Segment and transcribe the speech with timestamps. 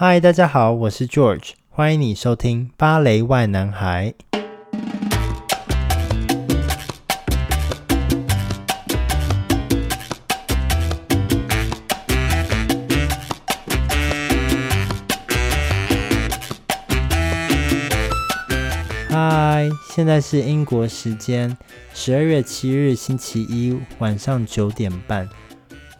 [0.00, 4.14] 嗨，大家好，我是 George，欢迎你收听《芭蕾 why 男孩》。
[19.10, 21.58] 嗨，现在是英国时间
[21.92, 25.28] 十二月七日星期一晚上九点半。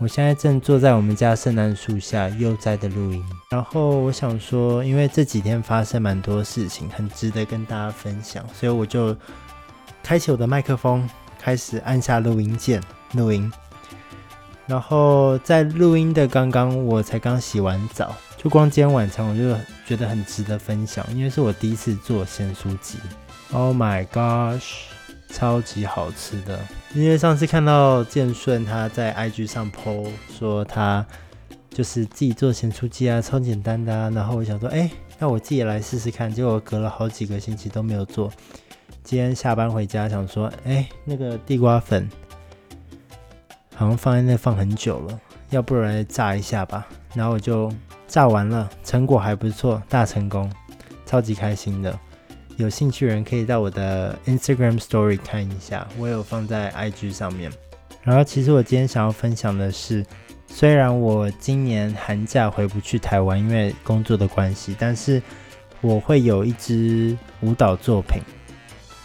[0.01, 9.17] 我现在正坐在我们家圣诞树下悠哉的录音，然后我想说，因为这几天发生蛮多事情，很值得跟大家分享，所以我就
[10.01, 12.81] 开启我的麦克风，开始按下录音键
[13.15, 13.53] 录音。
[14.69, 22.99] 然后在录音的刚刚，我才刚洗完澡，就光今天晚餐我就觉得很值得分享，因为是我第一次做咸酥鸡。
[23.51, 24.83] Oh my gosh！
[25.31, 26.59] 超级好吃的，
[26.95, 31.05] 因为上次看到建顺他在 IG 上 po 说他
[31.71, 34.11] 就是自己做咸酥鸡啊，超简单的啊。
[34.11, 36.33] 然后我想说，哎，那我自己也来试试看。
[36.33, 38.33] 结果隔了好几个星期都没有做。
[39.05, 42.09] 今天下班回家想说，哎，那个地瓜粉
[43.75, 46.87] 好像放在那放很久了，要不然炸一下吧。
[47.15, 47.73] 然后我就
[48.07, 50.51] 炸完了，成果还不错，大成功，
[51.07, 51.97] 超级开心的。
[52.59, 57.53] 有兴趣的人可以到我的 Instagram Story 看一下，我有放在 IG 上面。
[58.03, 60.05] 然后，其实我今天想要分享的是，
[60.49, 65.23] 虽然我今年寒假回不去台湾，因为工作的关系，但是
[65.81, 68.21] 我会有一支舞蹈作品。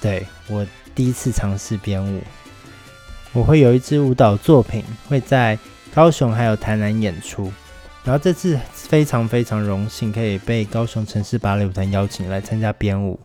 [0.02, 2.23] 对，我第一次尝试编舞，
[3.34, 5.60] 我会有一支舞蹈作品会在
[5.94, 7.54] 高雄还有台南演出。
[8.04, 13.20] 然后这次非常非常荣幸可以被高雄城市芭蕾舞团邀请来参加编舞。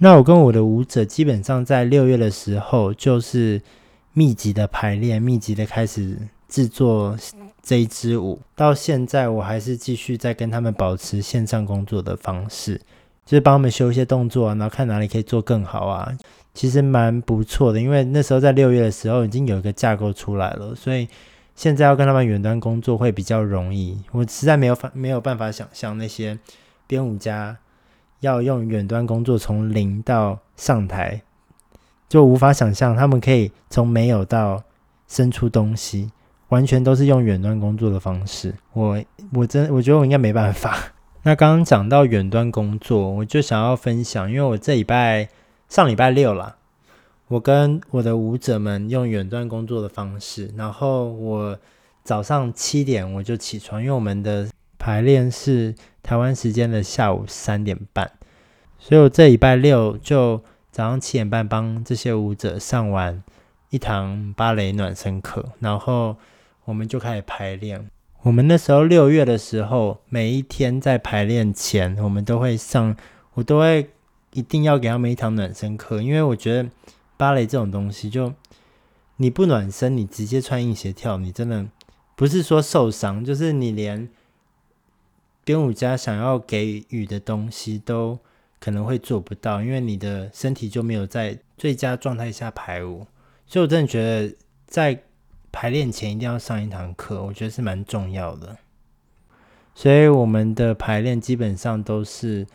[0.00, 3.60] 那我跟我的舞者基本上在六月的时候就是
[4.12, 6.16] 密集的排练，密集的开始
[6.48, 7.16] 制作
[7.62, 8.38] 这一支舞。
[8.54, 12.80] 到现在我还是继续在跟他们保持线上工作的方式，
[13.26, 16.16] 就是帮他们修一些动作，然后看哪里可以做更好啊。
[16.54, 21.08] 其实蛮不错的，因为那时候在六月的时候已经有一个架构出来了，所以
[21.56, 24.00] 现在要跟他们远端工作会比较容易。
[24.12, 26.38] 我实在没有法没有办法想象那些
[26.86, 27.56] 编舞家。
[28.20, 31.22] 要用远端工作从零到上台，
[32.08, 34.64] 就无法想象他们可以从没有到
[35.06, 36.10] 生出东西，
[36.48, 38.54] 完全都是用远端工作的方式。
[38.72, 39.02] 我
[39.32, 40.76] 我真我觉得我应该没办法。
[41.22, 45.28] 那刚刚讲到远端工作，我就想要分享，因为我这礼拜
[45.68, 46.56] 上礼拜六啦，
[47.28, 51.58] 我跟我的舞者们用远端工作的方式，然后我
[52.02, 54.48] 早上七点我就起床，因为我们的。
[54.78, 58.12] 排练是台湾时间的下午三点半，
[58.78, 63.22] 所以我这礼拜六就早上七点半帮这些舞者上完
[63.70, 66.16] 一堂芭蕾暖身课，然后
[66.64, 67.90] 我们就开始排练。
[68.22, 72.96] 我们那时候六月的时候，每一天在排练前，我们都会上，
[73.34, 73.90] 我都会
[74.32, 76.68] 一定要给他们一堂暖身课，因为我觉得
[77.16, 78.32] 芭蕾这种东西，就
[79.16, 81.66] 你不暖身，你直接穿硬鞋跳，你真的
[82.14, 84.08] 不是说受伤，就是你连。
[85.48, 88.18] 编舞家想要给予的东西都
[88.60, 93.06] 可能会做不到，因为你的身体就没有在最佳状态下排舞。
[93.46, 95.02] 所以我真的觉得在
[95.50, 98.58] 排练前一定要上一堂课，我觉得是蛮重要的。
[99.74, 102.46] 所以我们的排练基本上都是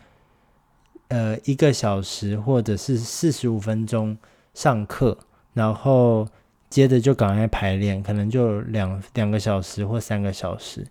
[1.08, 4.16] 呃一个小时或者是四十五分钟
[4.54, 5.18] 上课，
[5.54, 6.28] 然后
[6.70, 10.86] 接着就赶快排练，可能就两两个小时或三个小时。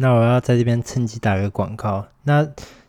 [0.00, 2.06] 那我要在这边趁机打个广告。
[2.22, 2.48] 那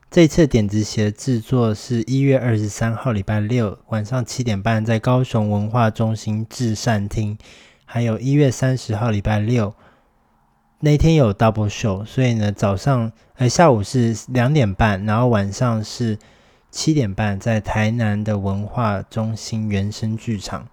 [0.09, 7.37] 这次点子鞋制作是一月二十三号礼拜六晚上七点半在高雄文化中心至善厅，
[7.83, 9.75] 还有一月三十号礼拜六
[10.79, 16.17] 那天有 double show，所以呢早上呃下午是两点半，然后晚上是
[16.69, 20.69] 七点半在台南的文化中心原声剧场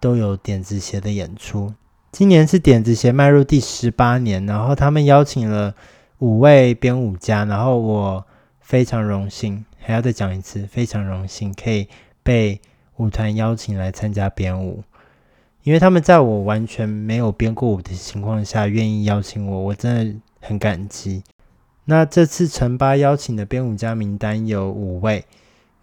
[0.00, 1.72] 都有点子鞋的演出。
[2.18, 5.72] 今年是点子鞋迈入第十八年，然后他们邀请了
[6.18, 8.26] 五位编舞家，然后我
[8.60, 11.86] 非常荣幸，还要再讲一次，非常荣幸可以
[12.24, 12.60] 被
[12.96, 14.82] 舞团邀请来参加编舞，
[15.62, 21.22] 因为他们在我完全没有编过舞的情况下愿意邀请我，我真的很感激。
[21.84, 25.24] 那这次成巴邀请的编舞家名单有五位：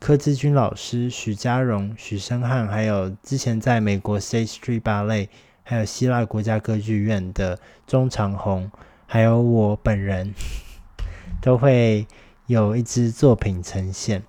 [0.02, 5.30] 柯志军老师、许家荣、许生汉，还有之前在美国 State Street Ballet。
[5.68, 8.70] 还有希腊国家歌剧院的钟长红，
[9.08, 10.32] 还有我本人，
[11.42, 12.06] 都会
[12.46, 14.22] 有一支作品呈现。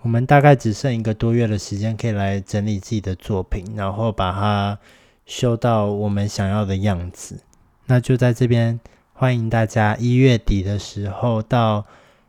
[0.00, 4.78] 我们大概只剩一个多月的时间，可以来整理自己的作品，然后把它
[5.26, 7.42] 修到我们想要的样子。
[7.84, 8.80] 那就在这边
[9.12, 11.84] 欢迎大家一月底的时候到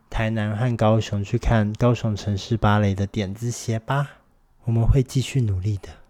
[0.10, 4.10] 台南和高雄去看高雄城市芭蕾的点子鞋吧，
[4.66, 6.03] 我们会继续努力的。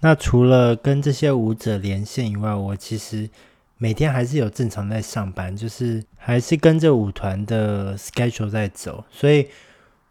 [0.00, 3.28] 那除了跟这些舞者连线以外，我其实
[3.76, 9.04] 每天还是有正常在上班，就是还是跟着舞团的 schedule 在走。
[9.10, 9.48] 所以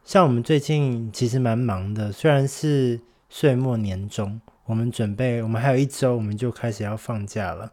[0.06, 3.00] 像我们最近其实蛮忙的，虽然是
[3.30, 7.72] 岁末年终，我们准备我们还有一周，我们就开始要放假了。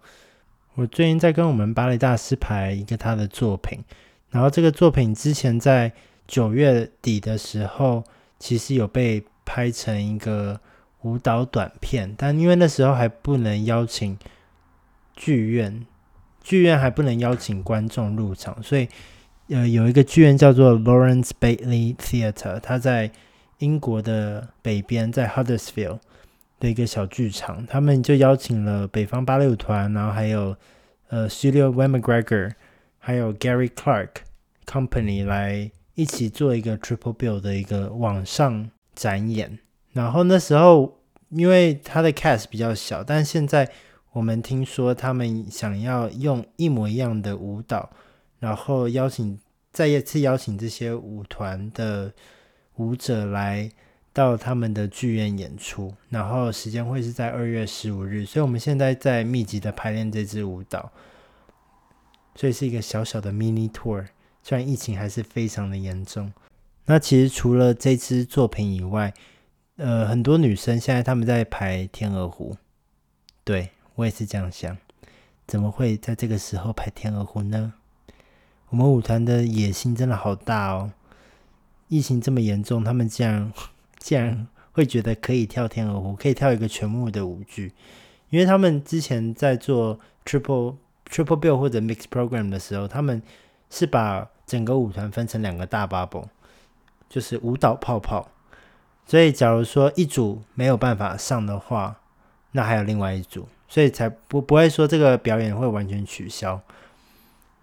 [0.75, 3.83] 我最近在跟我们芭蕾大师排一个他的作品，
[4.31, 5.93] 然后这个作品之前在
[6.27, 8.05] 九月底的时候，
[8.39, 10.61] 其实有被拍成一个
[11.06, 14.19] 舞蹈短片，但因为那时候还不能邀请
[15.14, 15.87] 剧院，
[16.43, 18.88] 剧院还不能邀请观众入场，所以
[19.49, 23.11] 呃有一个剧院叫做 Lawrence Bailey Theatre，它在
[23.58, 26.00] 英国的北边，在 Huddersfield。
[26.58, 30.56] 的一个小剧场，他们就邀请了北方芭蕾舞团，然后还有
[31.08, 32.53] 呃 Studio Wayne McGregor，
[32.99, 34.08] 还有 Gary Clark
[34.64, 39.58] Company 来一起做一个 Triple Bill 的一个网上展演。
[39.96, 41.00] 然后那时候
[41.31, 43.69] 因为他的 cast 比较小，但现在
[44.12, 47.90] 我们听说他们想要用一模一样的舞蹈，
[48.38, 49.38] 然后邀请
[49.72, 52.12] 再一次邀请这些舞团的
[52.76, 53.70] 舞者来。
[54.16, 60.90] 到他们的剧院演出，然后时间会是在二月十五日，所以我们现在在密集的排练这支舞蹈，
[62.34, 64.06] 所以是一个小小的 mini tour。
[64.43, 66.32] 虽然疫情还是非常的严重，
[66.87, 69.12] 那其实除了这支作品以外，
[69.76, 72.52] 呃，很多女生现在他们在排《天鹅湖》，
[73.44, 74.76] 对，我也是这样想，
[75.46, 77.75] 怎么会在这个时候排《天鹅湖》呢？
[78.70, 80.93] 我们舞团的野心真的好大哦！
[81.88, 83.52] 疫情这么严重，他们竟然。
[83.99, 87.72] 竟然会觉得可以跳天鹅湖，可以跳一个全幕的舞剧，
[88.31, 90.76] 因为他们之前在做 triple
[91.11, 93.20] triple bill 或者 mix program 的时候，他们
[93.69, 96.29] 是把整个舞团分成两个大 bubble，
[97.08, 98.29] 就是舞蹈泡泡。
[99.06, 102.00] 所以假如说一组没有办法上的话，
[102.50, 106.61] 那还有另外一组，所以才不不会说这个表演会完全取消。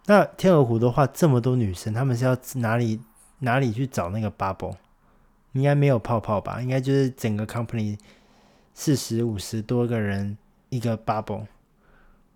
[0.05, 3.01] 那天鹅湖的话，这么多女生，他们是要哪里
[3.39, 4.75] 哪里去找那个 bubble？
[5.51, 6.61] 应该没有泡泡吧？
[6.61, 7.97] 应该就是整个 company
[8.73, 10.37] 四十五十多个人
[10.69, 11.45] 一个 bubble，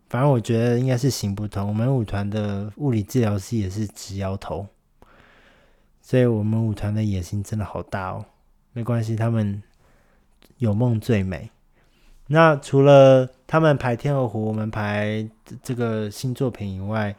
[0.09, 1.67] 反正我觉得应该是行不通。
[1.67, 4.67] 我们舞团的物理治疗师也是直摇头，
[6.01, 8.25] 所以我们舞团的野心真的好大哦。
[8.77, 9.63] 没关系，他们
[10.59, 11.49] 有梦最美。
[12.27, 15.27] 那除了他们排天鹅湖，我们排
[15.63, 17.15] 这个新作品以外，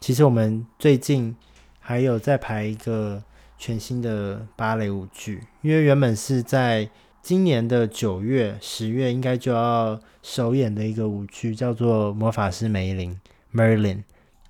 [0.00, 1.36] 其实我们最近
[1.78, 3.22] 还有在排一个。
[3.58, 6.90] 全新的芭蕾舞剧，因为原本是在
[7.22, 13.18] 今年的九月、十月应该就要首演的一个舞剧，叫做《魔法师梅林》
[13.58, 14.02] （Merlin），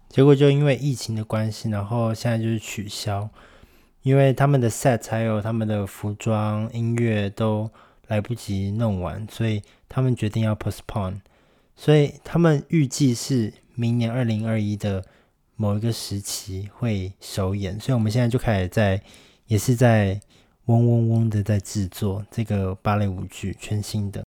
[0.08, 3.30] 结果就因为疫情的关系，然后现在就是取消，
[4.06, 7.68] 因为他们的 set 还有他们的服装、音乐都
[8.06, 11.16] 来不及弄完，所以他们决定要 postpone，
[11.74, 15.04] 所以他们预计是明年二零二一的。
[15.58, 19.00] 某一个时期会首演，所以我们现在就开始在，
[19.46, 20.20] 也是在
[20.66, 24.22] 嗡嗡嗡的在制作这个芭蕾舞剧，全新的。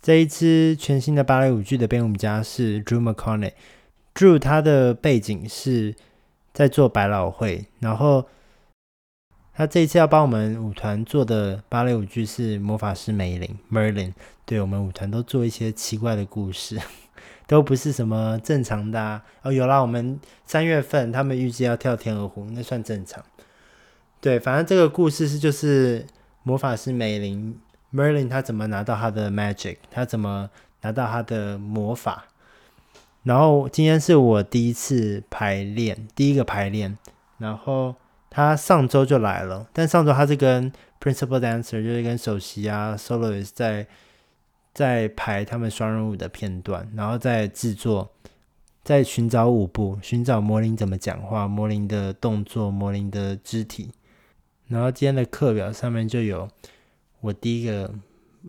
[0.00, 3.50] 这一支全新的芭蕾舞剧的编舞家是 Drew McConney。
[4.14, 5.96] Drew 他的背景是
[6.52, 8.28] 在做百老汇，然后
[9.60, 14.14] 他这一次要帮我们舞团做的芭蕾舞剧是《魔法师梅林》（Merlin）。
[14.46, 16.80] 对，我们舞团都做一些奇怪的故事。
[17.46, 19.22] 都不是什么正常的啊！
[19.42, 23.22] 哦，有啦，我们三月份他们预计要跳天鹅湖，那算正常。
[24.22, 26.06] 对，反正这个故事是就是
[26.42, 27.54] 魔法师梅林
[27.92, 30.48] Merlin 他怎么拿到他的 magic，他怎么
[30.80, 32.24] 拿到他的魔法。
[33.24, 36.96] 然后今天是我第一次排练，第一个排练。
[37.36, 37.94] 然后
[38.30, 43.86] 他上周就来了，但上周他是跟 principal dancer，就是跟首席啊 soloist 在。
[44.72, 48.08] 在排他们双人舞的片段，然后再制作，
[48.84, 53.90] 在寻找舞步，寻找魔灵怎么讲话，魔灵的动作，魔灵的肢体。
[54.68, 56.48] 然后今天的课表上面就有
[57.20, 57.92] 我第一个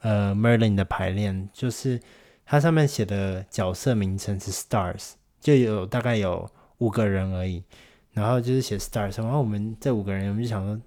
[0.01, 1.99] 呃 Merlin 的排练，就是
[2.45, 6.47] 它上面写的角色名称是 Stars，就有大概有
[6.77, 7.63] 五个人而已，
[8.13, 10.79] 然后就是写 Stars，然后我们这五个人，我们就想说，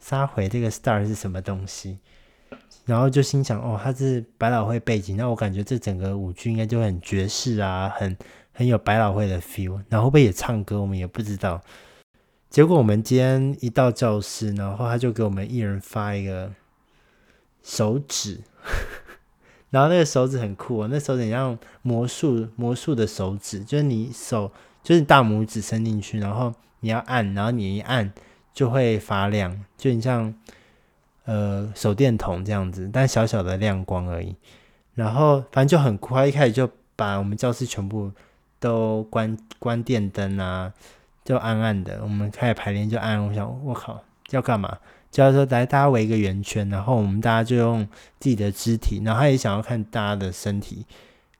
[0.00, 1.98] 杀回这个 star 是什么东西？
[2.84, 8.16] 然后就心想，哦，他是百老汇背景，那我感觉这整个舞剧应该就很爵士啊，很
[8.52, 9.80] 很有百老汇的 feel。
[9.88, 11.60] 然后会不会也唱歌，我们也不知道。
[12.48, 16.52] 结果我们今天一到教室，然后他就给我们一人发一个
[17.62, 18.40] 手指，
[19.70, 24.52] 然后那个手指很酷哦，那手指很像魔术魔术的手指，就是你手
[24.86, 28.12] 就是大拇指伸进去，然后你要按，然后你一按
[28.54, 30.32] 就会发亮，就很像
[31.24, 34.36] 呃手电筒这样子，但小小的亮光而已。
[34.94, 38.12] 然后反正就很快，一开始就把我们教室全部
[38.60, 40.72] 都关关电灯啊，
[41.24, 41.98] 就暗暗的。
[42.04, 44.00] 我们开始排练就暗，我想我靠
[44.30, 44.78] 要干嘛？
[45.10, 47.84] 就要说来大家围一个圆圈，然后我们大家就用
[48.20, 50.86] 自己的肢体，然后他也想要看大家的身体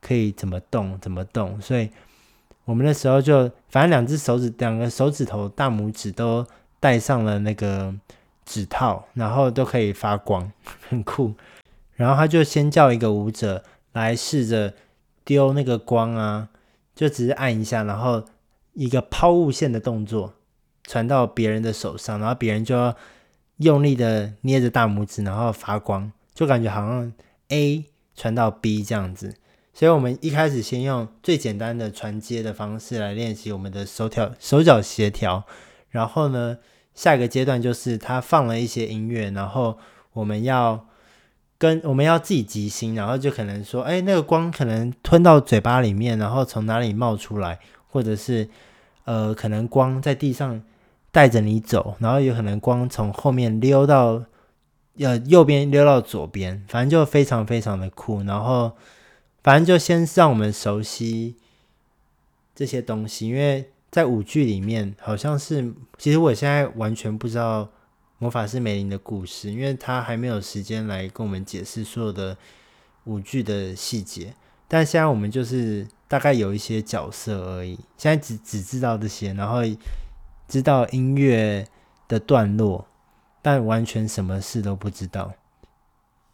[0.00, 1.88] 可以怎么动怎么动，所以
[2.66, 6.44] 我们那时候就反正两只手指两个手指头大拇指都
[6.80, 7.94] 戴上了那个
[8.44, 10.52] 指套，然后都可以发光，
[10.88, 11.32] 很酷。
[11.94, 14.74] 然后他就先叫一个舞者来试着
[15.24, 16.48] 丢那个光啊，
[16.94, 18.24] 就只是按一下，然后
[18.74, 20.34] 一个抛物线的动作
[20.82, 22.94] 传到别人的手上，然后别人就要
[23.58, 27.12] 用力的捏着大拇指，然后发光，就感觉好像
[27.48, 27.84] A
[28.16, 29.34] 传到 B 这样子。
[29.76, 35.44] 所以我们一开始先用最简单的传接的方式来练习我们的手调手脚协调，
[35.90, 36.56] 然后呢，
[36.94, 39.78] 下一个阶段就是他放了一些音乐，然后
[40.14, 40.86] 我们要。
[41.58, 48.46] 跟我们要自己即兴，然后就可能说，哎，那个光可能吞到嘴巴里面，然后从哪里冒出来，或者是
[49.06, 50.62] 呃，可能光在地上
[51.10, 54.22] 带着你走，然后有可能光从后面溜到
[54.98, 58.22] 呃右边溜到左边，反正就非常非常的酷。
[58.24, 58.72] 然后
[59.46, 61.36] 反正就先让我们熟悉
[62.52, 67.70] 这些东西，因为在舞剧里面好像是，其实我现在完全不知道。
[68.18, 72.34] 魔法师梅林的故事，因为他还没有时间来跟我们解释所有的
[73.04, 74.34] 舞剧的细节，
[74.66, 79.58] 但现在我们就是大概有一些角色而已，现在只只知道这些，然后
[80.48, 81.68] 知道音乐
[82.08, 82.86] 的段落，
[83.42, 85.34] 但完全什么事都不知道，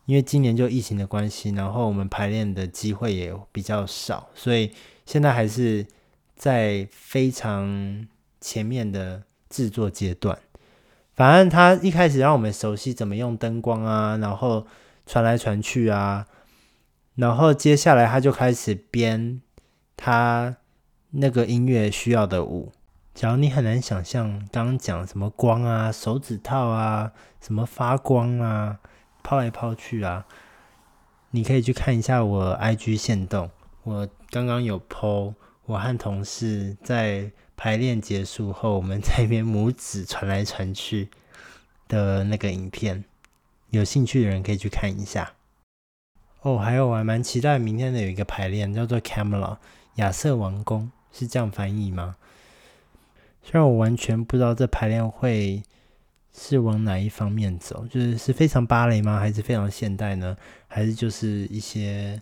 [0.07, 4.73] 因为今年就疫情的关系，然后我们排练的机会也比较少，所以
[5.07, 5.87] 现在还是
[6.35, 8.07] 在非常
[8.41, 10.39] 前面的制作阶段。
[11.15, 14.67] 反正他一开始让我们熟悉怎么用灯光啊，然后
[15.07, 16.27] 传来传去啊，
[17.17, 19.41] 然后接下来他就开始编
[19.97, 20.57] 他
[21.11, 22.73] 那个音乐需要的舞。
[23.15, 28.79] 假如你很难想象刚刚讲什么光啊、手指套啊、什么发光啊、
[29.23, 30.27] 抛来抛去啊，
[31.31, 33.51] 你可以去看一下我 IG 限动，
[33.83, 35.35] 我刚刚有 po
[35.67, 37.31] 我和同事在。
[37.55, 41.09] 排练结束后，我们在一边拇指传来传去
[41.87, 43.05] 的那个影片，
[43.71, 45.35] 有兴趣的人可以去看一下。
[46.41, 49.59] 哦，还有我还蛮期待明天的有一个排练，叫做 Camelot
[49.97, 52.17] 亚瑟王宫，是这样翻译吗？
[53.45, 55.63] 虽然我完全不知道这排练会
[56.35, 59.19] 是往哪一方面走，就是是非常芭蕾吗？
[59.19, 60.37] 还是非常现代呢？
[60.69, 62.21] 还是就是一些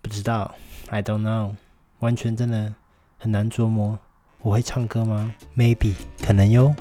[0.00, 0.54] 不知道
[0.88, 1.54] ，I don't know，
[1.98, 2.74] 完全真的。
[3.20, 3.98] 很难琢磨，
[4.42, 5.94] 我会唱歌吗？Maybe，
[6.24, 6.72] 可能哟。